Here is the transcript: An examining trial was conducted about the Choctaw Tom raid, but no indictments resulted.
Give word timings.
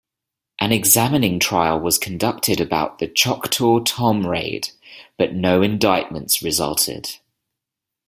An 0.59 0.71
examining 0.71 1.37
trial 1.37 1.79
was 1.79 1.99
conducted 1.99 2.59
about 2.59 2.97
the 2.97 3.07
Choctaw 3.07 3.81
Tom 3.81 4.25
raid, 4.25 4.69
but 5.15 5.35
no 5.35 5.61
indictments 5.61 6.41
resulted. 6.41 7.17